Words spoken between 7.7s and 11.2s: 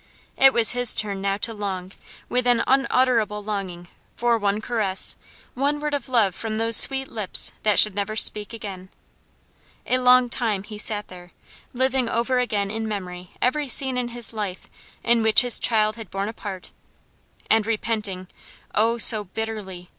should never speak again. A long time he sat